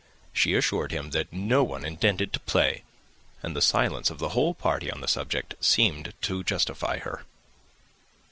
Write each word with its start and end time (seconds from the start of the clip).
She 0.33 0.55
assured 0.55 0.91
him 0.91 1.11
that 1.11 1.31
no 1.31 1.63
one 1.63 1.85
intended 1.85 2.33
to 2.33 2.39
play, 2.39 2.81
and 3.43 3.55
the 3.55 3.61
silence 3.61 4.09
of 4.09 4.17
the 4.17 4.29
whole 4.29 4.55
party 4.55 4.89
on 4.89 4.99
the 4.99 5.07
subject 5.07 5.53
seemed 5.63 6.15
to 6.21 6.43
justify 6.43 6.97
her. 6.97 7.23